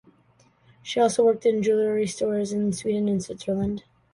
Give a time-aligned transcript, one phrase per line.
[0.81, 3.83] She also worked in jewellery stores in Sweden and Switzerland.